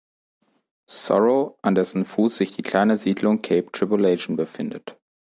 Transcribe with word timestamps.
Sorrow, 0.89 1.59
an 1.61 1.75
dessen 1.75 2.05
Fuß 2.05 2.37
sich 2.37 2.55
die 2.55 2.63
kleine 2.63 2.97
Siedlung 2.97 3.43
Cape 3.43 3.71
Tribulation 3.71 4.35
befindet. 4.35 4.97